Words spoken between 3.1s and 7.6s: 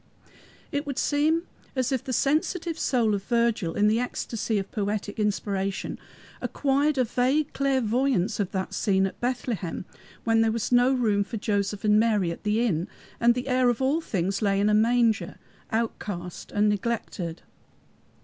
of Virgil, in the ecstasy of poetic inspiration, acquired a vague